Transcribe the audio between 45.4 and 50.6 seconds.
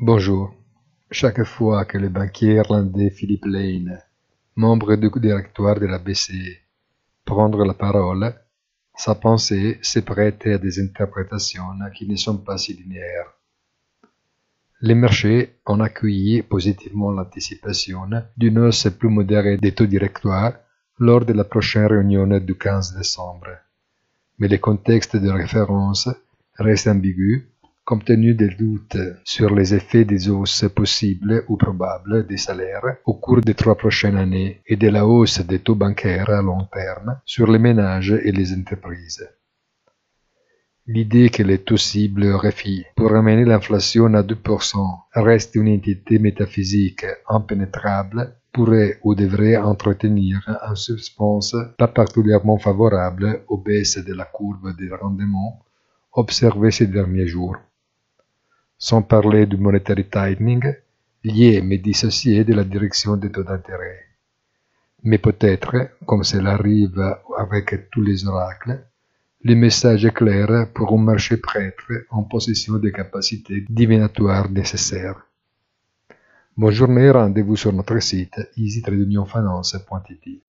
une entité métaphysique impénétrable pourrait ou devrait entretenir